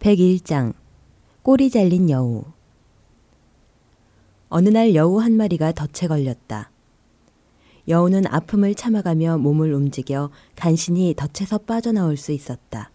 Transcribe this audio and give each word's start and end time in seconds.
101장 0.00 0.72
꼬리 1.42 1.68
잘린 1.68 2.08
여우 2.08 2.42
어느 4.48 4.70
날 4.70 4.94
여우 4.94 5.20
한 5.20 5.36
마리가 5.36 5.72
덫에 5.72 6.08
걸렸다. 6.08 6.70
여우는 7.86 8.26
아픔을 8.26 8.74
참아가며 8.74 9.38
몸을 9.38 9.74
움직여 9.74 10.30
간신히 10.56 11.14
덫에서 11.14 11.58
빠져나올 11.58 12.16
수 12.16 12.32
있었다. 12.32 12.90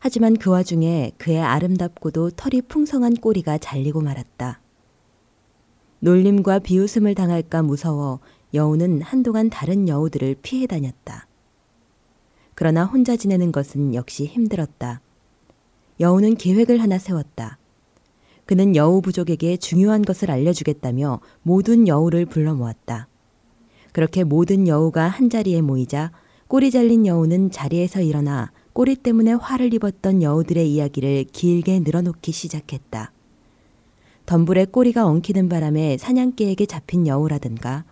하지만 0.00 0.36
그 0.36 0.50
와중에 0.50 1.12
그의 1.18 1.40
아름답고도 1.40 2.30
털이 2.30 2.62
풍성한 2.62 3.14
꼬리가 3.14 3.58
잘리고 3.58 4.00
말았다. 4.00 4.60
놀림과 6.00 6.58
비웃음을 6.58 7.14
당할까 7.14 7.62
무서워 7.62 8.18
여우는 8.54 9.02
한동안 9.02 9.50
다른 9.50 9.88
여우들을 9.88 10.36
피해 10.42 10.66
다녔다. 10.66 11.28
그러나 12.54 12.84
혼자 12.84 13.16
지내는 13.16 13.52
것은 13.52 13.94
역시 13.94 14.26
힘들었다. 14.26 15.00
여우는 16.00 16.36
계획을 16.36 16.80
하나 16.80 16.98
세웠다. 16.98 17.58
그는 18.46 18.76
여우 18.76 19.02
부족에게 19.02 19.56
중요한 19.56 20.02
것을 20.02 20.30
알려주겠다며 20.30 21.20
모든 21.42 21.86
여우를 21.86 22.26
불러 22.26 22.54
모았다. 22.54 23.08
그렇게 23.92 24.24
모든 24.24 24.68
여우가 24.68 25.08
한자리에 25.08 25.60
모이자 25.60 26.12
꼬리 26.46 26.70
잘린 26.70 27.06
여우는 27.06 27.50
자리에서 27.50 28.00
일어나 28.00 28.52
꼬리 28.72 28.96
때문에 28.96 29.32
화를 29.32 29.74
입었던 29.74 30.22
여우들의 30.22 30.72
이야기를 30.72 31.24
길게 31.32 31.80
늘어놓기 31.80 32.32
시작했다. 32.32 33.12
덤불에 34.24 34.66
꼬리가 34.66 35.06
엉키는 35.06 35.48
바람에 35.48 35.98
사냥개에게 35.98 36.66
잡힌 36.66 37.06
여우라든가 37.06 37.84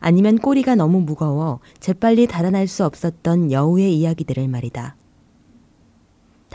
아니면 0.00 0.38
꼬리가 0.38 0.74
너무 0.74 1.00
무거워 1.00 1.60
재빨리 1.78 2.26
달아날 2.26 2.66
수 2.66 2.84
없었던 2.84 3.52
여우의 3.52 3.96
이야기들을 3.96 4.48
말이다. 4.48 4.96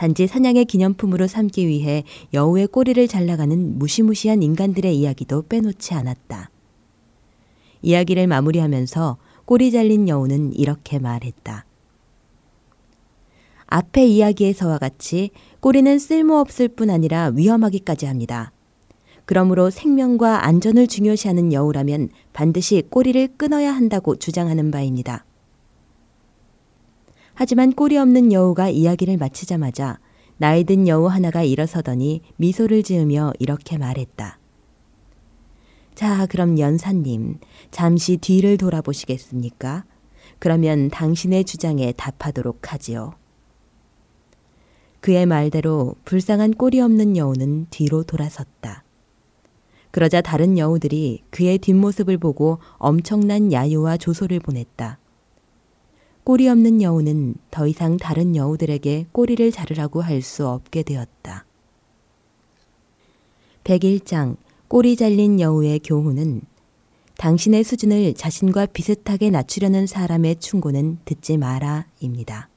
단지 0.00 0.26
사냥의 0.26 0.64
기념품으로 0.64 1.26
삼기 1.26 1.68
위해 1.68 2.04
여우의 2.32 2.68
꼬리를 2.68 3.06
잘라가는 3.06 3.78
무시무시한 3.78 4.42
인간들의 4.42 4.96
이야기도 4.98 5.42
빼놓지 5.42 5.92
않았다. 5.92 6.48
이야기를 7.82 8.26
마무리하면서 8.26 9.18
꼬리 9.44 9.70
잘린 9.70 10.08
여우는 10.08 10.54
이렇게 10.54 10.98
말했다. 10.98 11.66
앞의 13.66 14.16
이야기에서와 14.16 14.78
같이 14.78 15.32
꼬리는 15.60 15.98
쓸모없을 15.98 16.68
뿐 16.68 16.88
아니라 16.88 17.30
위험하기까지 17.34 18.06
합니다. 18.06 18.52
그러므로 19.26 19.68
생명과 19.68 20.46
안전을 20.46 20.86
중요시하는 20.86 21.52
여우라면 21.52 22.08
반드시 22.32 22.82
꼬리를 22.88 23.36
끊어야 23.36 23.70
한다고 23.70 24.16
주장하는 24.16 24.70
바입니다. 24.70 25.26
하지만 27.42 27.72
꼬리 27.72 27.96
없는 27.96 28.34
여우가 28.34 28.68
이야기를 28.68 29.16
마치자마자 29.16 29.98
나이 30.36 30.62
든 30.62 30.86
여우 30.86 31.06
하나가 31.06 31.42
일어서더니 31.42 32.20
미소를 32.36 32.82
지으며 32.82 33.32
이렇게 33.38 33.78
말했다. 33.78 34.38
자, 35.94 36.26
그럼 36.26 36.58
연사님, 36.58 37.38
잠시 37.70 38.18
뒤를 38.18 38.58
돌아보시겠습니까? 38.58 39.86
그러면 40.38 40.90
당신의 40.90 41.44
주장에 41.44 41.92
답하도록 41.92 42.74
하지요. 42.74 43.14
그의 45.00 45.24
말대로 45.24 45.94
불쌍한 46.04 46.52
꼬리 46.52 46.78
없는 46.78 47.16
여우는 47.16 47.68
뒤로 47.70 48.02
돌아섰다. 48.02 48.84
그러자 49.92 50.20
다른 50.20 50.58
여우들이 50.58 51.22
그의 51.30 51.56
뒷모습을 51.56 52.18
보고 52.18 52.58
엄청난 52.76 53.50
야유와 53.50 53.96
조소를 53.96 54.40
보냈다. 54.40 54.98
꼬리 56.30 56.46
없는 56.46 56.80
여우는 56.80 57.34
더 57.50 57.66
이상 57.66 57.96
다른 57.96 58.36
여우들에게 58.36 59.06
꼬리를 59.10 59.50
자르라고 59.50 60.00
할 60.00 60.22
수 60.22 60.46
없게 60.46 60.84
되었다. 60.84 61.44
101장 63.64 64.36
꼬리 64.68 64.94
잘린 64.94 65.40
여우의 65.40 65.80
교훈은 65.80 66.42
당신의 67.16 67.64
수준을 67.64 68.14
자신과 68.14 68.66
비슷하게 68.66 69.30
낮추려는 69.30 69.88
사람의 69.88 70.36
충고는 70.36 70.98
듣지 71.04 71.36
마라 71.36 71.86
입니다. 71.98 72.48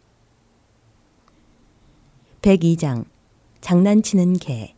102장 2.44 3.06
장난치는 3.62 4.34
개 4.34 4.76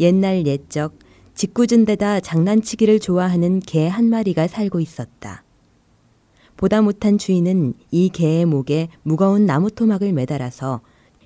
옛날 0.00 0.48
옛적 0.48 0.98
짓궂은 1.36 1.84
데다 1.84 2.18
장난치기를 2.18 2.98
좋아하는 2.98 3.60
개 3.60 3.86
한 3.86 4.06
마리가 4.06 4.48
살고 4.48 4.80
있었다. 4.80 5.44
보다 6.56 6.82
못한 6.82 7.18
주인은 7.18 7.74
이 7.90 8.08
개의 8.08 8.44
목에 8.44 8.88
무거운 9.02 9.46
나무 9.46 9.70
토막을 9.70 10.12
매달아서 10.12 10.80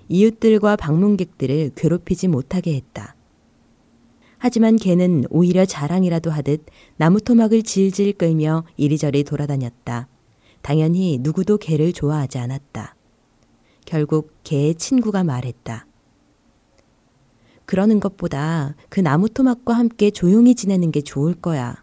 이웃들과 0.08 0.76
방문객들을 0.76 1.72
괴롭히지 1.74 2.28
못하게 2.28 2.74
했다. 2.74 3.14
하지만 4.38 4.76
개는 4.76 5.24
오히려 5.30 5.64
자랑이라도 5.64 6.30
하듯 6.30 6.64
나무 6.96 7.20
토막을 7.20 7.62
질질 7.62 8.12
끌며 8.14 8.64
이리저리 8.76 9.24
돌아다녔다. 9.24 10.08
당연히 10.62 11.18
누구도 11.20 11.58
개를 11.58 11.92
좋아하지 11.92 12.38
않았다. 12.38 12.94
결국 13.84 14.32
개의 14.44 14.74
친구가 14.74 15.24
말했다. 15.24 15.86
그러는 17.64 17.98
것보다 17.98 18.74
그 18.88 19.00
나무 19.00 19.28
토막과 19.28 19.74
함께 19.74 20.10
조용히 20.10 20.54
지내는 20.54 20.92
게 20.92 21.00
좋을 21.00 21.34
거야. 21.34 21.82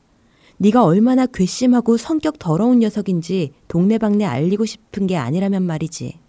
네가 0.57 0.83
얼마나 0.83 1.25
괘씸하고 1.25 1.97
성격 1.97 2.39
더러운 2.39 2.79
녀석인지 2.79 3.53
동네방네 3.67 4.25
알리고 4.25 4.65
싶은 4.65 5.07
게 5.07 5.17
아니라면 5.17 5.63
말이지. 5.63 6.19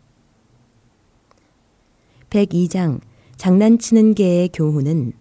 102장 2.31 3.01
장난치는 3.37 4.15
개의 4.15 4.49
교훈은 4.49 5.13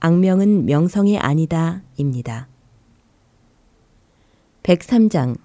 악명은 0.00 0.66
명성이 0.66 1.18
아니다입니다. 1.18 2.48
103장 4.62 5.36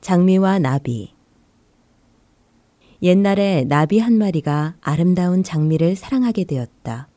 장미와 0.00 0.58
나비 0.58 1.12
옛날에 3.02 3.64
나비 3.64 3.98
한 3.98 4.18
마리가 4.18 4.76
아름다운 4.80 5.42
장미를 5.42 5.94
사랑하게 5.94 6.44
되었다. 6.44 7.08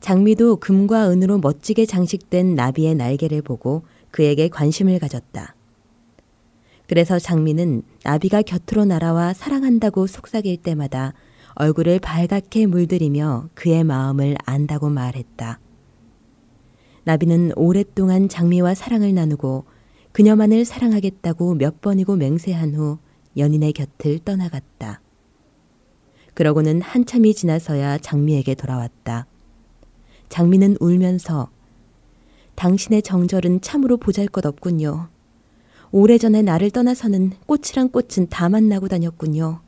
장미도 0.00 0.56
금과 0.56 1.10
은으로 1.10 1.38
멋지게 1.38 1.86
장식된 1.86 2.54
나비의 2.54 2.94
날개를 2.94 3.42
보고 3.42 3.82
그에게 4.10 4.48
관심을 4.48 4.98
가졌다. 4.98 5.54
그래서 6.86 7.18
장미는 7.18 7.82
나비가 8.02 8.42
곁으로 8.42 8.84
날아와 8.84 9.32
사랑한다고 9.32 10.06
속삭일 10.06 10.56
때마다 10.58 11.12
얼굴을 11.54 12.00
발갛게 12.00 12.66
물들이며 12.66 13.50
그의 13.54 13.84
마음을 13.84 14.36
안다고 14.44 14.88
말했다. 14.88 15.60
나비는 17.04 17.52
오랫동안 17.56 18.28
장미와 18.28 18.74
사랑을 18.74 19.14
나누고 19.14 19.64
그녀만을 20.12 20.64
사랑하겠다고 20.64 21.54
몇 21.54 21.80
번이고 21.80 22.16
맹세한 22.16 22.74
후 22.74 22.98
연인의 23.36 23.72
곁을 23.72 24.18
떠나갔다. 24.24 25.00
그러고는 26.34 26.82
한참이 26.82 27.34
지나서야 27.34 27.98
장미에게 27.98 28.54
돌아왔다. 28.54 29.26
장미는 30.28 30.76
울면서 30.80 31.50
당신의 32.60 33.00
정절은 33.00 33.62
참으로 33.62 33.96
보잘 33.96 34.28
것 34.28 34.44
없군요. 34.44 35.08
오래전에 35.92 36.42
나를 36.42 36.70
떠나서는 36.70 37.32
꽃이랑 37.46 37.88
꽃은 37.88 38.28
다 38.28 38.50
만나고 38.50 38.86
다녔군요. 38.86 39.62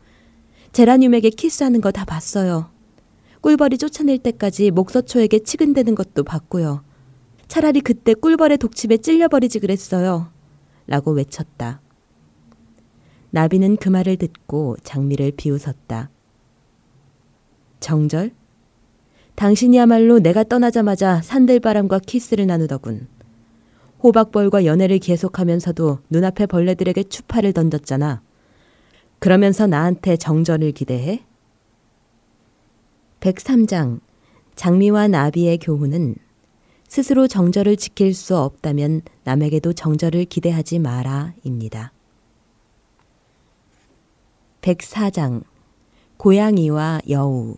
제라늄에게 0.72 1.30
키스하는 1.30 1.80
거 1.80 1.90
다 1.90 2.04
봤어요. 2.04 2.68
꿀벌이 3.40 3.78
쫓아낼 3.78 4.18
때까지 4.18 4.70
목서초에게 4.72 5.38
치근대는 5.38 5.94
것도 5.94 6.22
봤고요. 6.22 6.84
차라리 7.48 7.80
그때 7.80 8.12
꿀벌의 8.12 8.58
독침에 8.58 8.98
찔려버리지 8.98 9.60
그랬어요. 9.60 10.30
라고 10.86 11.12
외쳤다. 11.12 11.80
나비는 13.30 13.78
그 13.78 13.88
말을 13.88 14.18
듣고 14.18 14.76
장미를 14.84 15.32
비웃었다. 15.38 16.10
정절? 17.80 18.32
당신이야말로 19.42 20.20
내가 20.20 20.44
떠나자마자 20.44 21.20
산들바람과 21.20 21.98
키스를 21.98 22.46
나누더군. 22.46 23.08
호박벌과 24.00 24.64
연애를 24.64 25.00
계속하면서도 25.00 25.98
눈앞의 26.10 26.46
벌레들에게 26.46 27.02
추파를 27.02 27.52
던졌잖아. 27.52 28.22
그러면서 29.18 29.66
나한테 29.66 30.16
정전을 30.16 30.70
기대해? 30.70 31.24
103장 33.18 33.98
장미와 34.54 35.08
나비의 35.08 35.58
교훈은 35.58 36.14
스스로 36.86 37.26
정절을 37.26 37.78
지킬 37.78 38.14
수 38.14 38.38
없다면 38.38 39.02
남에게도 39.24 39.72
정절을 39.72 40.26
기대하지 40.26 40.78
마라입니다. 40.78 41.90
104장 44.60 45.42
고양이와 46.16 47.00
여우 47.08 47.56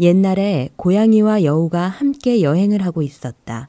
옛날에 0.00 0.70
고양이와 0.76 1.42
여우가 1.42 1.88
함께 1.88 2.42
여행을 2.42 2.84
하고 2.84 3.02
있었다. 3.02 3.68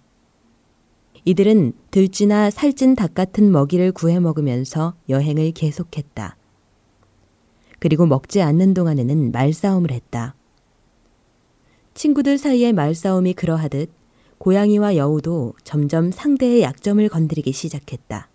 이들은 1.25 1.73
들쥐나 1.91 2.51
살찐 2.51 2.95
닭 2.95 3.13
같은 3.13 3.51
먹이를 3.51 3.91
구해 3.91 4.19
먹으면서 4.19 4.93
여행을 5.09 5.51
계속했다. 5.51 6.37
그리고 7.79 8.05
먹지 8.05 8.41
않는 8.41 8.73
동안에는 8.73 9.31
말싸움을 9.31 9.91
했다. 9.91 10.35
친구들 11.95 12.37
사이의 12.37 12.73
말싸움이 12.73 13.33
그러하듯 13.33 13.91
고양이와 14.37 14.95
여우도 14.95 15.55
점점 15.63 16.11
상대의 16.11 16.61
약점을 16.61 17.07
건드리기 17.09 17.51
시작했다. 17.51 18.29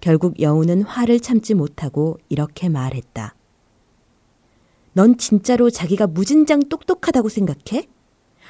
결국 0.00 0.40
여우는 0.40 0.82
화를 0.82 1.20
참지 1.20 1.54
못하고 1.54 2.18
이렇게 2.28 2.68
말했다. 2.68 3.34
넌 4.94 5.16
진짜로 5.16 5.70
자기가 5.70 6.06
무진장 6.06 6.60
똑똑하다고 6.68 7.28
생각해? 7.28 7.88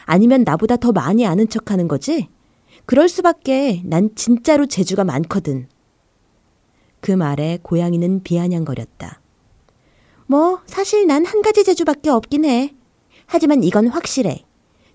아니면 0.05 0.43
나보다 0.45 0.77
더 0.77 0.93
많이 0.93 1.27
아는 1.27 1.49
척 1.49 1.71
하는 1.71 1.87
거지? 1.89 2.29
그럴 2.87 3.09
수밖에 3.09 3.83
난 3.85 4.11
진짜로 4.17 4.67
재주가 4.67 5.05
많거든. 5.05 5.69
그 7.01 7.13
말에 7.13 7.59
고양이는 7.63 8.23
비아냥거렸다. 8.23 9.21
뭐, 10.27 10.61
사실 10.67 11.07
난 11.07 11.25
한 11.25 11.43
가지 11.43 11.63
재주밖에 11.65 12.11
없긴 12.11 12.45
해. 12.45 12.75
하지만 13.27 13.63
이건 13.63 13.87
확실해. 13.89 14.45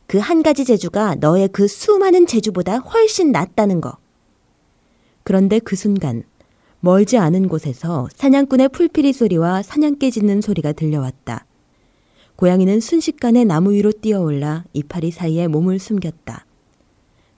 그 0.08 0.20
한 0.20 0.42
가지 0.42 0.64
재주가 0.66 1.16
너의 1.16 1.50
그 1.50 1.68
수많은 1.68 2.28
재주보다 2.28 2.78
훨씬 2.78 3.32
낫다는 3.32 3.82
거. 3.82 3.98
그런데 5.24 5.60
그 5.60 5.76
순간, 5.76 6.24
멀지 6.79 7.18
않은 7.18 7.47
곳에서 7.47 8.07
사냥꾼의 8.15 8.69
풀피리 8.69 9.12
소리와 9.12 9.63
사냥개 9.63 10.12
짖는 10.12 10.41
소리가 10.41 10.74
들려왔다. 10.74 11.45
고양이는 12.35 12.79
순식간에 12.79 13.45
나무 13.45 13.74
위로 13.74 13.91
뛰어올라 13.91 14.63
이파리 14.74 15.09
사이에 15.09 15.47
몸을 15.47 15.79
숨겼다. 15.79 16.45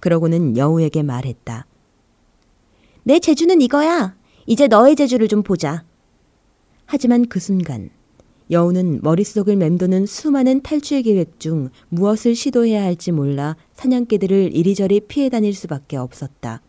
그러고는 0.02 0.58
여우에게 0.58 1.04
말했다. 1.04 1.66
내 3.04 3.20
재주는 3.20 3.62
이거야. 3.62 4.16
이제 4.46 4.68
너의 4.68 4.96
재주를 4.96 5.30
좀 5.30 5.42
보자. 5.42 5.86
하지만 6.86 7.28
그 7.28 7.40
순간 7.40 7.90
여우는 8.52 9.00
머릿속을 9.04 9.56
맴도는 9.56 10.06
수많은 10.06 10.64
탈출 10.64 11.04
계획 11.04 11.40
중 11.40 11.70
무엇을 11.90 12.36
시도해야 12.36 12.84
할지 12.84 13.12
몰라 13.12 13.56
사냥개들을 13.74 14.54
이리저리 14.54 15.02
피해 15.02 15.30
다닐 15.30 15.54
수밖에 15.54 15.98
없었다. 15.98 16.62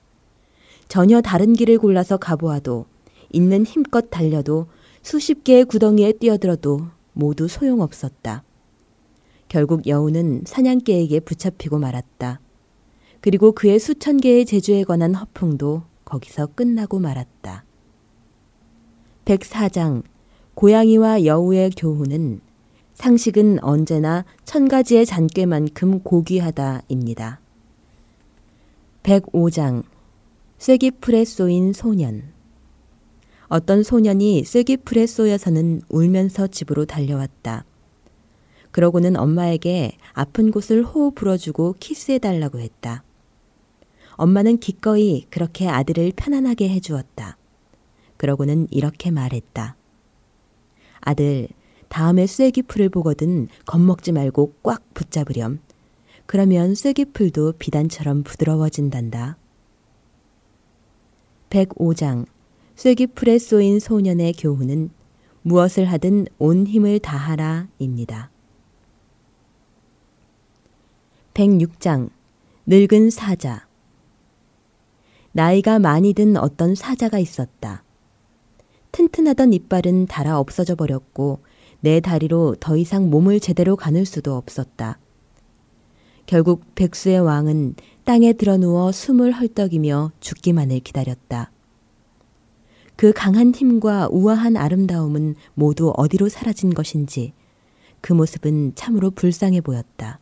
전혀 0.90 1.20
다른 1.20 1.52
길을 1.52 1.78
골라서 1.78 2.16
가보아도 2.16 2.84
있는 3.32 3.64
힘껏 3.64 4.10
달려도 4.10 4.66
수십 5.02 5.44
개의 5.44 5.64
구덩이에 5.64 6.14
뛰어들어도 6.14 6.88
모두 7.12 7.46
소용없었다. 7.46 8.42
결국 9.46 9.86
여우는 9.86 10.42
사냥개에게 10.46 11.20
붙잡히고 11.20 11.78
말았다. 11.78 12.40
그리고 13.20 13.52
그의 13.52 13.78
수천 13.78 14.16
개의 14.16 14.44
재주에 14.44 14.82
관한 14.82 15.14
허풍도 15.14 15.84
거기서 16.04 16.48
끝나고 16.56 16.98
말았다. 16.98 17.64
104장 19.26 20.02
고양이와 20.56 21.24
여우의 21.24 21.70
교훈은 21.70 22.40
상식은 22.94 23.62
언제나 23.62 24.24
천 24.44 24.66
가지의 24.66 25.06
잔꾀만큼 25.06 26.00
고귀하다입니다. 26.00 27.38
105장 29.04 29.84
쐐기풀에 30.60 31.24
쏘인 31.24 31.72
소년 31.72 32.34
어떤 33.48 33.82
소년이 33.82 34.44
쐐기풀에 34.44 35.06
쏘여서는 35.06 35.80
울면서 35.88 36.48
집으로 36.48 36.84
달려왔다. 36.84 37.64
그러고는 38.70 39.16
엄마에게 39.16 39.96
아픈 40.12 40.50
곳을 40.50 40.84
호호 40.84 41.12
불어주고 41.12 41.76
키스해달라고 41.80 42.60
했다. 42.60 43.02
엄마는 44.16 44.58
기꺼이 44.58 45.24
그렇게 45.30 45.66
아들을 45.66 46.12
편안하게 46.14 46.68
해주었다. 46.68 47.38
그러고는 48.18 48.66
이렇게 48.70 49.10
말했다. 49.10 49.76
아들, 51.00 51.48
다음에 51.88 52.26
쐐기풀을 52.26 52.90
보거든 52.90 53.48
겁먹지 53.64 54.12
말고 54.12 54.56
꽉 54.62 54.92
붙잡으렴. 54.92 55.60
그러면 56.26 56.74
쐐기풀도 56.74 57.54
비단처럼 57.58 58.24
부드러워진단다. 58.24 59.38
105장 61.50 62.26
쐐기풀에 62.76 63.38
쏘인 63.38 63.80
소년의 63.80 64.32
교훈은 64.34 64.90
무엇을 65.42 65.84
하든 65.84 66.26
온 66.38 66.66
힘을 66.66 66.98
다하라입니다. 67.00 68.30
106장 71.34 72.10
늙은 72.66 73.10
사자 73.10 73.66
나이가 75.32 75.78
많이 75.78 76.12
든 76.12 76.36
어떤 76.36 76.74
사자가 76.74 77.18
있었다. 77.18 77.84
튼튼하던 78.92 79.52
이빨은 79.52 80.06
닳아 80.06 80.38
없어져 80.38 80.74
버렸고 80.74 81.40
내 81.80 82.00
다리로 82.00 82.56
더 82.60 82.76
이상 82.76 83.10
몸을 83.10 83.40
제대로 83.40 83.76
가눌 83.76 84.04
수도 84.04 84.36
없었다. 84.36 84.98
결국 86.30 86.76
백수의 86.76 87.18
왕은 87.18 87.74
땅에 88.04 88.32
드러누워 88.32 88.92
숨을 88.92 89.32
헐떡이며 89.32 90.12
죽기만을 90.20 90.78
기다렸다. 90.78 91.50
그 92.94 93.12
강한 93.12 93.52
힘과 93.52 94.06
우아한 94.12 94.56
아름다움은 94.56 95.34
모두 95.54 95.92
어디로 95.96 96.28
사라진 96.28 96.72
것인지 96.72 97.32
그 98.00 98.12
모습은 98.12 98.76
참으로 98.76 99.10
불쌍해 99.10 99.60
보였다. 99.60 100.20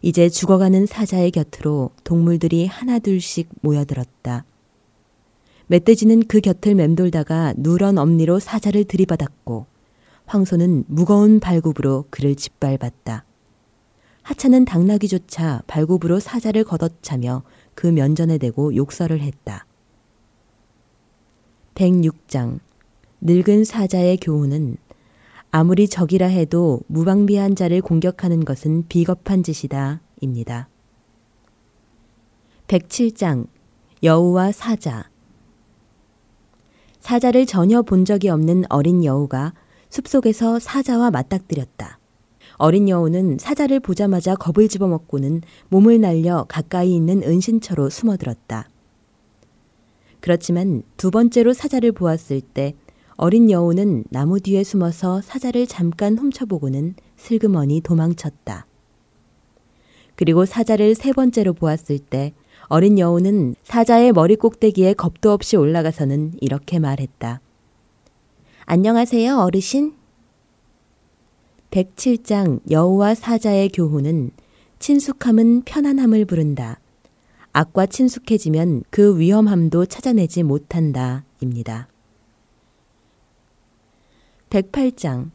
이제 0.00 0.30
죽어가는 0.30 0.86
사자의 0.86 1.30
곁으로 1.30 1.90
동물들이 2.02 2.64
하나둘씩 2.64 3.50
모여들었다. 3.60 4.46
멧돼지는 5.66 6.22
그 6.26 6.40
곁을 6.40 6.74
맴돌다가 6.74 7.52
누런 7.58 7.98
엄니로 7.98 8.38
사자를 8.38 8.84
들이받았고 8.84 9.66
황소는 10.24 10.84
무거운 10.86 11.38
발굽으로 11.38 12.06
그를 12.08 12.34
짓밟았다. 12.34 13.26
하찮은 14.26 14.64
당나귀조차 14.64 15.62
발굽으로 15.68 16.18
사자를 16.18 16.64
걷어차며 16.64 17.44
그 17.76 17.86
면전에 17.86 18.38
대고 18.38 18.74
욕설을 18.74 19.20
했다. 19.20 19.66
106장 21.76 22.58
늙은 23.20 23.62
사자의 23.62 24.16
교훈은 24.16 24.78
아무리 25.52 25.86
적이라 25.86 26.26
해도 26.26 26.80
무방비한 26.88 27.54
자를 27.54 27.80
공격하는 27.80 28.44
것은 28.44 28.88
비겁한 28.88 29.44
짓이다. 29.44 30.00
입니다. 30.20 30.68
107장 32.66 33.46
여우와 34.02 34.50
사자 34.50 35.08
사자를 36.98 37.46
전혀 37.46 37.82
본 37.82 38.04
적이 38.04 38.30
없는 38.30 38.64
어린 38.70 39.04
여우가 39.04 39.54
숲속에서 39.88 40.58
사자와 40.58 41.12
맞닥뜨렸다. 41.12 42.00
어린 42.58 42.88
여우는 42.88 43.38
사자를 43.38 43.80
보자마자 43.80 44.34
겁을 44.34 44.68
집어먹고는 44.68 45.42
몸을 45.68 46.00
날려 46.00 46.44
가까이 46.48 46.94
있는 46.94 47.22
은신처로 47.22 47.90
숨어들었다. 47.90 48.68
그렇지만 50.20 50.82
두 50.96 51.10
번째로 51.10 51.52
사자를 51.52 51.92
보았을 51.92 52.40
때 52.40 52.74
어린 53.16 53.50
여우는 53.50 54.04
나무 54.10 54.40
뒤에 54.40 54.64
숨어서 54.64 55.22
사자를 55.22 55.66
잠깐 55.66 56.18
훔쳐보고는 56.18 56.94
슬그머니 57.16 57.80
도망쳤다. 57.80 58.66
그리고 60.14 60.44
사자를 60.46 60.94
세 60.94 61.12
번째로 61.12 61.52
보았을 61.52 61.98
때 61.98 62.32
어린 62.68 62.98
여우는 62.98 63.54
사자의 63.62 64.12
머리 64.12 64.36
꼭대기에 64.36 64.94
겁도 64.94 65.30
없이 65.30 65.56
올라가서는 65.56 66.32
이렇게 66.40 66.78
말했다. 66.78 67.40
안녕하세요, 68.64 69.38
어르신. 69.38 70.05
107장 71.76 72.60
여우와 72.70 73.14
사자의 73.14 73.68
교훈은 73.68 74.30
친숙함은 74.78 75.64
편안함을 75.66 76.24
부른다. 76.24 76.80
악과 77.52 77.84
친숙해지면 77.84 78.84
그 78.88 79.18
위험함도 79.18 79.84
찾아내지 79.84 80.42
못한다. 80.42 81.26
입니다. 81.40 81.88
108장 84.48 85.32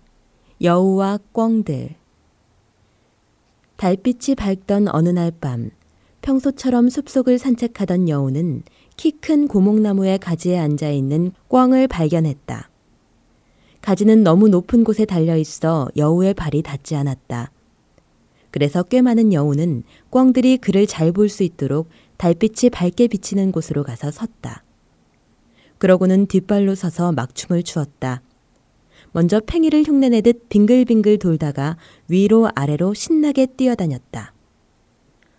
여우와 0.63 1.19
꿩들 1.31 1.95
달빛이 3.77 4.33
밝던 4.36 4.88
어느 4.88 5.10
날 5.10 5.31
밤 5.31 5.69
평소처럼 6.24 6.89
숲속을 6.89 7.38
산책하던 7.38 8.10
여우는 8.10 8.63
키 8.98 9.12
큰 9.12 9.48
고목나무의 9.48 10.17
가지에 10.17 10.57
앉아 10.57 10.89
있는 10.89 11.33
꿩을 11.50 11.88
발견했다. 11.88 12.70
가지는 13.81 14.23
너무 14.23 14.47
높은 14.47 14.83
곳에 14.83 15.05
달려 15.05 15.35
있어 15.38 15.89
여우의 15.97 16.33
발이 16.35 16.61
닿지 16.61 16.95
않았다. 16.95 17.51
그래서 18.51 18.83
꽤 18.83 19.01
많은 19.01 19.33
여우는 19.33 19.83
꿩들이 20.09 20.57
그를 20.57 20.85
잘 20.85 21.11
볼 21.11 21.29
수 21.29 21.43
있도록 21.43 21.89
달빛이 22.17 22.69
밝게 22.71 23.07
비치는 23.07 23.51
곳으로 23.51 23.83
가서 23.83 24.11
섰다. 24.11 24.63
그러고는 25.77 26.27
뒷발로 26.27 26.75
서서 26.75 27.11
막춤을 27.11 27.63
추었다. 27.63 28.21
먼저 29.13 29.39
팽이를 29.39 29.83
흉내내듯 29.83 30.47
빙글빙글 30.50 31.17
돌다가 31.17 31.77
위로 32.07 32.50
아래로 32.53 32.93
신나게 32.93 33.47
뛰어다녔다. 33.57 34.33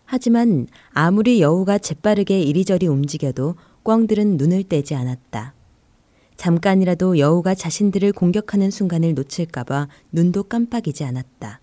하지만 0.04 0.66
아무리 0.90 1.40
여우가 1.40 1.78
재빠르게 1.78 2.42
이리저리 2.42 2.86
움직여도 2.86 3.54
꿩들은 3.82 4.36
눈을 4.36 4.64
떼지 4.64 4.94
않았다. 4.94 5.54
잠깐이라도 6.42 7.20
여우가 7.20 7.54
자신들을 7.54 8.10
공격하는 8.14 8.72
순간을 8.72 9.14
놓칠까봐 9.14 9.86
눈도 10.10 10.42
깜빡이지 10.42 11.04
않았다. 11.04 11.60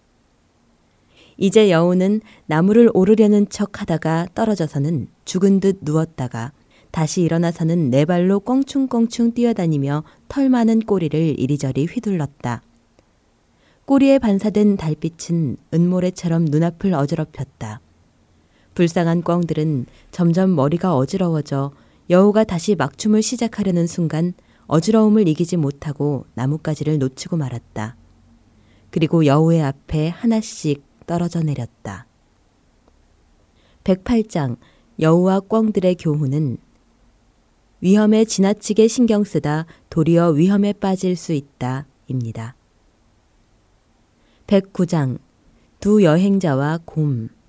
이제 1.36 1.70
여우는 1.70 2.22
나무를 2.46 2.90
오르려는 2.94 3.50
척 3.50 3.82
하다가 3.82 4.28
떨어져서는 4.34 5.10
죽은 5.26 5.60
듯 5.60 5.80
누웠다가 5.82 6.54
다시 6.92 7.24
일어나서는 7.24 7.90
네 7.90 8.06
발로 8.06 8.40
껑충껑충 8.40 9.34
뛰어다니며 9.34 10.06
털 10.30 10.48
많은 10.48 10.80
꼬리를 10.80 11.38
이리저리 11.38 11.86
휘둘렀다. 11.86 12.62
꼬리에 13.84 14.18
반사된 14.18 14.78
달빛은 14.78 15.58
은모래처럼 15.74 16.46
눈앞을 16.46 16.94
어지럽혔다. 16.94 17.82
불쌍한 18.76 19.24
꿩들은 19.24 19.88
점점 20.12 20.56
머리가 20.56 20.96
어지러워져 20.96 21.72
여우가 22.10 22.46
다시 22.46 22.76
막춤을 22.76 23.22
시작하려는 23.22 23.86
순간 23.86 24.34
어지러움을 24.70 25.28
이기지 25.28 25.58
못하고 25.58 26.26
나뭇가지를 26.36 26.98
놓치고 26.98 27.36
말았다. 27.36 27.98
그리고 28.90 29.26
여우의 29.26 29.62
앞에 29.62 30.08
하나씩 30.08 30.82
떨어져 31.06 31.42
내렸다. 31.44 32.08
108장 33.84 34.56
여우와 35.00 35.42
꿩들의 35.42 35.96
교훈은 35.96 36.58
위험에 37.82 38.24
지나치게 38.24 38.88
신경 38.88 39.26
쓰다 39.26 39.66
도리어 39.90 40.30
위험에 40.30 40.72
빠질 40.72 41.18
수 41.18 41.34
있다. 41.34 41.86
입니다. 42.08 42.56
109장 44.48 45.20
두 45.82 46.04
여행자와 46.04 46.80
곰 46.86 47.40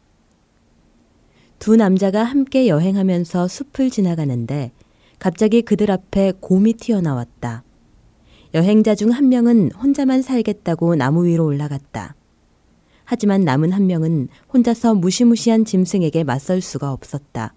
두 1.61 1.77
남자가 1.77 2.25
함께 2.25 2.69
여행하면서 2.69 3.47
숲을 3.47 3.91
지나가는데 3.91 4.73
갑자기 5.21 5.61
그들 5.61 5.91
앞에 5.91 6.33
곰이 6.41 6.73
튀어나왔다. 6.73 7.63
여행자 8.55 8.95
중 8.95 9.11
한 9.13 9.29
명은 9.29 9.71
혼자만 9.73 10.23
살겠다고 10.23 10.97
나무 10.97 11.27
위로 11.27 11.45
올라갔다. 11.45 12.17
하지만 13.05 13.43
남은 13.43 13.71
한 13.73 13.87
명은 13.87 14.29
혼자서 14.53 14.95
무시무시한 14.95 15.67
짐승에게 15.67 16.25
맞설 16.25 16.63
수가 16.63 16.91
없었다. 16.93 17.53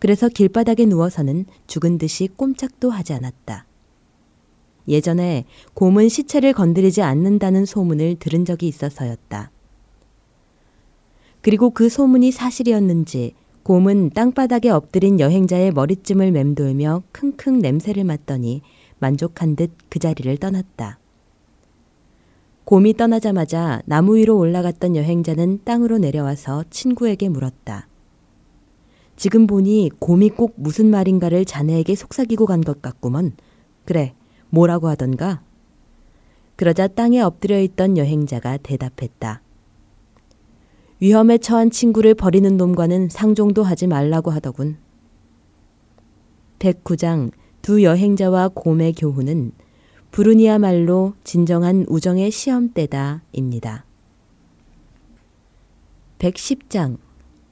그래서 0.00 0.28
길바닥에 0.28 0.84
누워서는 0.84 1.46
죽은 1.68 1.98
듯이 1.98 2.28
꼼짝도 2.36 2.90
하지 2.90 3.12
않았다. 3.12 3.66
예전에 4.88 5.44
곰은 5.74 6.08
시체를 6.08 6.54
건드리지 6.54 7.02
않는다는 7.02 7.66
소문을 7.66 8.16
들은 8.16 8.44
적이 8.44 8.66
있어서였다. 8.66 9.52
그리고 11.40 11.70
그 11.70 11.88
소문이 11.88 12.32
사실이었는지 12.32 13.34
곰은 13.62 14.10
땅바닥에 14.10 14.70
엎드린 14.70 15.20
여행자의 15.20 15.72
머리쯤을 15.72 16.32
맴돌며 16.32 17.02
킁킁 17.12 17.60
냄새를 17.60 18.04
맡더니 18.04 18.62
만족한 18.98 19.56
듯 19.56 19.70
그 19.88 19.98
자리를 19.98 20.36
떠났다. 20.38 20.98
곰이 22.64 22.94
떠나자마자 22.94 23.82
나무 23.84 24.16
위로 24.16 24.38
올라갔던 24.38 24.96
여행자는 24.96 25.60
땅으로 25.64 25.98
내려와서 25.98 26.64
친구에게 26.70 27.28
물었다. 27.28 27.86
지금 29.16 29.46
보니 29.46 29.90
곰이 29.98 30.30
꼭 30.30 30.54
무슨 30.56 30.86
말인가를 30.86 31.44
자네에게 31.44 31.94
속삭이고 31.94 32.46
간 32.46 32.62
것 32.62 32.80
같구먼. 32.80 33.32
그래, 33.84 34.14
뭐라고 34.48 34.88
하던가? 34.88 35.42
그러자 36.56 36.88
땅에 36.88 37.20
엎드려 37.20 37.60
있던 37.60 37.98
여행자가 37.98 38.56
대답했다. 38.56 39.42
위험에 41.02 41.38
처한 41.38 41.70
친구를 41.70 42.14
버리는 42.14 42.56
놈과는 42.56 43.08
상종도 43.08 43.64
하지 43.64 43.88
말라고 43.88 44.30
하더군. 44.30 44.76
109장 46.60 47.32
두 47.60 47.82
여행자와 47.82 48.50
곰의 48.54 48.92
교훈은 48.92 49.50
부르니야말로 50.12 51.14
진정한 51.24 51.84
우정의 51.88 52.30
시험대다입니다. 52.30 53.84
110장 56.20 56.98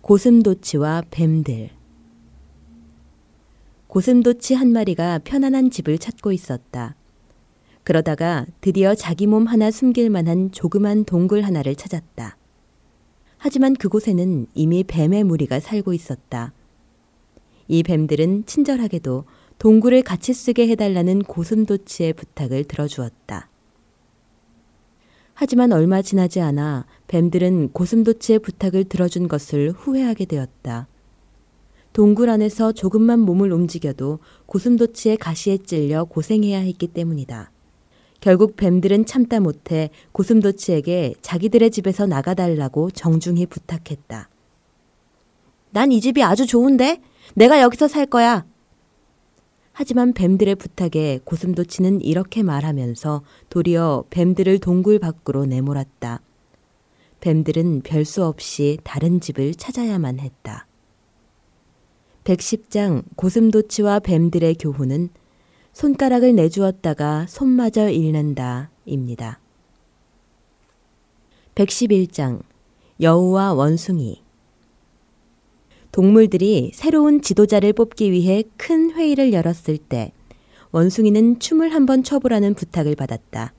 고슴도치와 0.02 1.02
뱀들 1.10 1.70
고슴도치 3.88 4.54
한 4.54 4.70
마리가 4.70 5.22
편안한 5.24 5.72
집을 5.72 5.98
찾고 5.98 6.30
있었다. 6.30 6.94
그러다가 7.82 8.46
드디어 8.60 8.94
자기 8.94 9.26
몸 9.26 9.46
하나 9.46 9.72
숨길 9.72 10.08
만한 10.08 10.52
조그만 10.52 11.04
동굴 11.04 11.42
하나를 11.42 11.74
찾았다. 11.74 12.36
하지만 13.42 13.74
그곳에는 13.74 14.48
이미 14.52 14.84
뱀의 14.84 15.24
무리가 15.24 15.60
살고 15.60 15.94
있었다. 15.94 16.52
이 17.68 17.82
뱀들은 17.82 18.44
친절하게도 18.44 19.24
동굴을 19.58 20.02
같이 20.02 20.34
쓰게 20.34 20.68
해달라는 20.68 21.22
고슴도치의 21.22 22.12
부탁을 22.12 22.64
들어주었다. 22.64 23.48
하지만 25.32 25.72
얼마 25.72 26.02
지나지 26.02 26.42
않아 26.42 26.84
뱀들은 27.06 27.70
고슴도치의 27.72 28.40
부탁을 28.40 28.84
들어준 28.84 29.26
것을 29.26 29.70
후회하게 29.70 30.26
되었다. 30.26 30.86
동굴 31.94 32.28
안에서 32.28 32.72
조금만 32.72 33.20
몸을 33.20 33.52
움직여도 33.52 34.18
고슴도치의 34.44 35.16
가시에 35.16 35.56
찔려 35.56 36.04
고생해야 36.04 36.58
했기 36.58 36.88
때문이다. 36.88 37.50
결국 38.20 38.56
뱀들은 38.56 39.06
참다 39.06 39.40
못해 39.40 39.90
고슴도치에게 40.12 41.14
자기들의 41.22 41.70
집에서 41.70 42.06
나가달라고 42.06 42.90
정중히 42.90 43.46
부탁했다. 43.46 44.28
난 45.72 45.92
이 45.92 46.00
집이 46.00 46.22
아주 46.22 46.46
좋은데? 46.46 47.00
내가 47.34 47.60
여기서 47.62 47.88
살 47.88 48.06
거야. 48.06 48.44
하지만 49.72 50.12
뱀들의 50.12 50.56
부탁에 50.56 51.20
고슴도치는 51.24 52.02
이렇게 52.02 52.42
말하면서 52.42 53.22
도리어 53.48 54.04
뱀들을 54.10 54.58
동굴 54.58 54.98
밖으로 54.98 55.46
내몰았다. 55.46 56.20
뱀들은 57.20 57.82
별 57.82 58.04
수 58.04 58.24
없이 58.24 58.78
다른 58.82 59.20
집을 59.20 59.54
찾아야만 59.54 60.18
했다. 60.18 60.66
110장 62.24 63.04
고슴도치와 63.16 64.00
뱀들의 64.00 64.56
교훈은 64.56 65.08
손가락을 65.72 66.34
내주었다가 66.34 67.26
손마저 67.28 67.88
잃는다 67.88 68.70
입니다. 68.84 69.40
111장 71.54 72.40
여우와 73.00 73.54
원숭이 73.54 74.22
동물들이 75.92 76.70
새로운 76.74 77.20
지도자를 77.20 77.72
뽑기 77.72 78.12
위해 78.12 78.44
큰 78.56 78.92
회의를 78.92 79.32
열었을 79.32 79.78
때 79.78 80.12
원숭이는 80.70 81.40
춤을 81.40 81.74
한번 81.74 82.04
춰보라는 82.04 82.54
부탁을 82.54 82.94
받았다. 82.94 83.52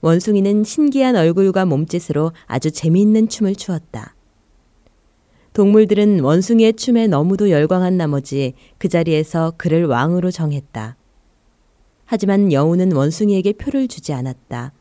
원숭이는 0.00 0.64
신기한 0.64 1.16
얼굴과 1.16 1.66
몸짓으로 1.66 2.32
아주 2.46 2.70
재미있는 2.70 3.28
춤을 3.28 3.54
추었다. 3.56 4.14
동물들은 5.54 6.18
원숭이의 6.18 6.72
춤에 6.72 7.06
너무도 7.06 7.48
열광한 7.48 7.96
나머지 7.96 8.54
그 8.76 8.88
자리에서 8.88 9.52
그를 9.56 9.86
왕으로 9.86 10.32
정했다. 10.32 10.96
하지만 12.06 12.52
여우는 12.52 12.90
원숭이에게 12.90 13.52
표를 13.52 13.86
주지 13.86 14.12
않았다. 14.12 14.72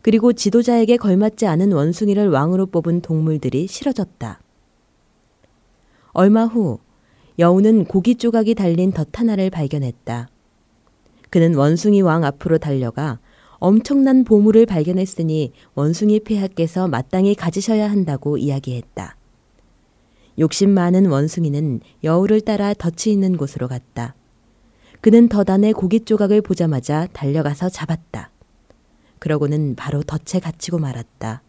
그리고 0.00 0.32
지도자에게 0.32 0.96
걸맞지 0.96 1.46
않은 1.46 1.72
원숭이를 1.72 2.30
왕으로 2.30 2.64
뽑은 2.66 3.02
동물들이 3.02 3.66
싫어졌다. 3.66 4.40
얼마 6.12 6.46
후 6.46 6.78
여우는 7.38 7.84
고기 7.84 8.14
조각이 8.14 8.54
달린 8.54 8.92
덫 8.92 9.20
하나를 9.20 9.50
발견했다. 9.50 10.30
그는 11.28 11.54
원숭이 11.54 12.00
왕 12.00 12.24
앞으로 12.24 12.56
달려가 12.56 13.18
엄청난 13.58 14.24
보물을 14.24 14.64
발견했으니 14.64 15.52
원숭이 15.74 16.20
폐하께서 16.20 16.88
마땅히 16.88 17.34
가지셔야 17.34 17.90
한다고 17.90 18.38
이야기했다. 18.38 19.19
욕심 20.38 20.70
많은 20.70 21.06
원숭이는 21.06 21.80
여우를 22.04 22.40
따라 22.40 22.72
덫이 22.74 23.12
있는 23.12 23.36
곳으로 23.36 23.68
갔다. 23.68 24.14
그는 25.00 25.28
덫 25.28 25.48
안에 25.48 25.72
고기 25.72 26.00
조각을 26.00 26.42
보자마자 26.42 27.06
달려가서 27.12 27.70
잡았다. 27.70 28.30
그러고는 29.18 29.74
바로 29.76 30.02
덫에 30.02 30.40
갇히고 30.40 30.78
말았다. 30.78 31.42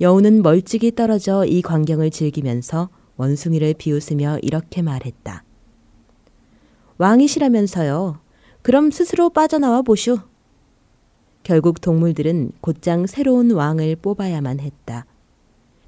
여우는 0.00 0.42
멀찍이 0.42 0.94
떨어져 0.94 1.44
이 1.44 1.62
광경을 1.62 2.10
즐기면서 2.10 2.88
원숭이를 3.16 3.74
비웃으며 3.74 4.38
이렇게 4.42 4.82
말했다. 4.82 5.44
왕이시라면서요. 6.98 8.20
그럼 8.62 8.90
스스로 8.90 9.30
빠져나와 9.30 9.82
보슈. 9.82 10.18
결국 11.42 11.80
동물들은 11.80 12.52
곧장 12.60 13.06
새로운 13.06 13.50
왕을 13.50 13.96
뽑아야만 13.96 14.60
했다. 14.60 15.06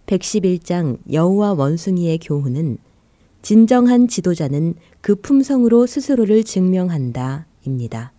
111장 0.06 0.98
여우와 1.12 1.54
원숭이의 1.54 2.18
교훈은 2.18 2.78
진정한 3.42 4.08
지도자는 4.08 4.74
그 5.00 5.14
품성으로 5.14 5.86
스스로를 5.86 6.44
증명한다. 6.44 7.46
입니다. 7.66 8.12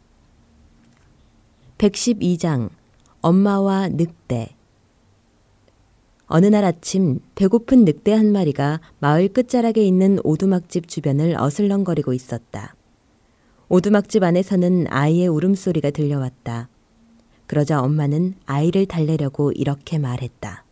112장 1.77 2.69
엄마와 3.21 3.89
늑대 3.89 4.55
어느 6.27 6.47
날 6.47 6.63
아침 6.63 7.19
배고픈 7.35 7.85
늑대 7.85 8.13
한 8.13 8.31
마리가 8.31 8.81
마을 8.99 9.27
끝자락에 9.27 9.83
있는 9.83 10.19
오두막집 10.23 10.87
주변을 10.87 11.35
어슬렁거리고 11.39 12.13
있었다. 12.13 12.75
오두막집 13.69 14.23
안에서는 14.23 14.87
아이의 14.89 15.27
울음소리가 15.27 15.91
들려왔다. 15.91 16.69
그러자 17.47 17.81
엄마는 17.81 18.35
아이를 18.45 18.87
달래려고 18.87 19.51
이렇게 19.51 19.99
말했다. 19.99 20.64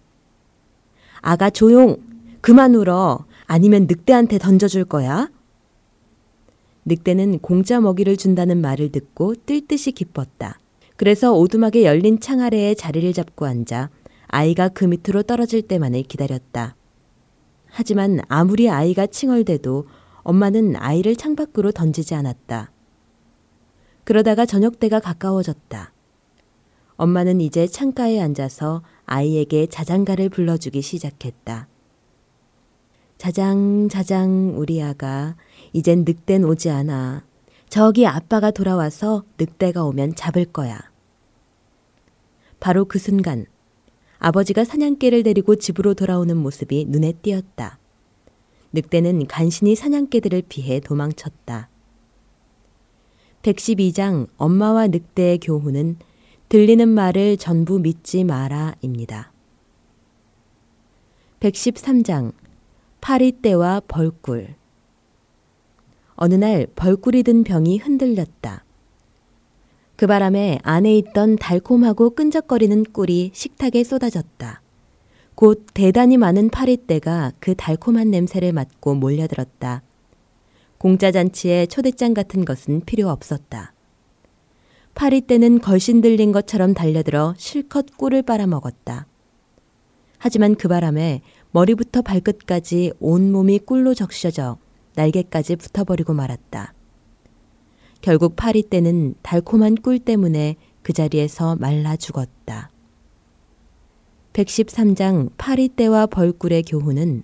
아가 1.24 1.50
조용! 1.50 1.98
그만 2.42 2.76
울어! 2.76 3.26
아니면 3.48 3.88
늑대한테 3.90 4.38
던져줄 4.38 4.84
거야? 4.84 5.30
늑대는 6.84 7.40
공짜 7.40 7.80
먹이를 7.80 8.18
준다는 8.18 8.60
말을 8.60 8.92
듣고 8.92 9.34
뜰 9.46 9.66
듯이 9.66 9.94
기뻤다. 9.94 10.60
그래서 10.98 11.34
오두막에 11.34 11.86
열린 11.86 12.20
창 12.20 12.42
아래에 12.42 12.76
자리를 12.76 13.14
잡고 13.14 13.46
앉아 13.46 13.90
아이가 14.28 14.68
그 14.68 14.84
밑으로 14.84 15.24
떨어질 15.24 15.62
때만을 15.62 16.04
기다렸다. 16.04 16.76
하지만 17.68 18.20
아무리 18.28 18.70
아이가 18.70 19.08
칭얼대도 19.08 19.86
엄마는 20.24 20.76
아이를 20.76 21.16
창 21.16 21.38
밖으로 21.38 21.72
던지지 21.72 22.16
않았다. 22.16 22.70
그러다가 24.04 24.46
저녁 24.46 24.78
때가 24.78 25.00
가까워졌다. 25.00 25.94
엄마는 26.98 27.40
이제 27.40 27.66
창가에 27.66 28.20
앉아서 28.20 28.84
아이에게 29.06 29.68
자장가를 29.68 30.30
불러주기 30.30 30.82
시작했다. 30.82 31.68
자장, 33.18 33.88
자장, 33.90 34.54
우리 34.58 34.82
아가. 34.82 35.36
이젠 35.72 36.04
늑대는 36.06 36.48
오지 36.48 36.70
않아. 36.70 37.24
저기 37.70 38.06
아빠가 38.06 38.52
돌아와서 38.52 39.24
늑대가 39.38 39.84
오면 39.86 40.16
잡을 40.16 40.46
거야. 40.46 40.80
바로 42.60 42.86
그 42.86 43.00
순간 43.00 43.46
아버지가 44.20 44.64
사냥개를 44.64 45.24
데리고 45.24 45.56
집으로 45.56 45.94
돌아오는 45.94 46.36
모습이 46.38 46.86
눈에 46.88 47.14
띄었다. 47.14 47.80
늑대는 48.72 49.28
간신히 49.28 49.76
사냥개들을 49.76 50.44
피해 50.48 50.80
도망쳤다. 50.80 51.70
112장 53.42 54.28
엄마와 54.38 54.88
늑대의 54.88 55.40
교훈은 55.40 55.98
들리는 56.54 56.88
말을 56.88 57.38
전부 57.38 57.80
믿지 57.80 58.24
마라입니다. 58.24 59.32
113장 61.40 62.32
파리떼와 63.02 63.82
벌꿀 63.88 64.54
어느 66.14 66.36
날 66.36 66.68
벌꿀이 66.76 67.24
든 67.24 67.44
병이 67.44 67.80
흔들렸다. 67.80 68.66
그 69.96 70.06
바람에 70.06 70.60
안에 70.62 70.96
있던 71.00 71.38
달콤하고 71.38 72.12
끈적거리는 72.12 72.84
꿀이 72.94 73.32
식탁에 73.34 73.84
쏟아졌다. 73.84 74.62
곧 75.34 75.66
대단히 75.74 76.18
많은 76.18 76.52
파리떼가 76.52 77.32
그 77.40 77.56
달콤한 77.56 78.12
냄새를 78.12 78.54
맡고 78.54 78.94
몰려들었다. 78.94 79.82
공짜 80.78 81.10
잔치에 81.10 81.66
초대장 81.66 82.14
같은 82.14 82.46
것은 82.46 82.82
필요 82.86 83.10
없었다. 83.10 83.73
파리떼는 84.96 85.60
걸신 85.60 86.02
들린 86.02 86.32
것처럼 86.32 86.74
달려들어 86.74 87.34
실컷 87.38 87.98
꿀을 87.98 88.22
빨아먹었다. 88.22 89.08
하지만 90.18 90.56
그 90.56 90.68
바람에 90.68 91.22
머리부터 91.52 92.02
발끝까지 92.02 92.94
온몸이 93.00 93.60
꿀로 93.60 93.94
적셔져 93.94 94.58
날개까지 94.96 95.56
붙어버리고 95.56 96.14
말았다. 96.14 96.74
결국 98.02 98.36
파리떼는 98.36 99.16
달콤한 99.22 99.76
꿀 99.76 100.00
때문에 100.00 100.56
그 100.82 100.94
자리에서 100.94 101.56
말라 101.56 101.96
죽었다. 101.96 102.70
113장 104.34 105.30
파리떼와 105.38 106.08
벌꿀의 106.08 106.64
교훈은 106.64 107.24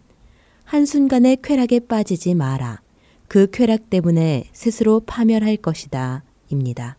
한순간에 0.63 1.37
쾌락에 1.41 1.79
빠지지 1.79 2.35
마라. 2.35 2.81
그 3.27 3.49
쾌락 3.51 3.89
때문에 3.89 4.45
스스로 4.53 4.99
파멸할 4.99 5.57
것이다. 5.57 6.23
입니다. 6.49 6.98